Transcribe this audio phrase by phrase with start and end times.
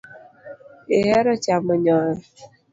[0.97, 2.15] Ihero chamo nyoyo.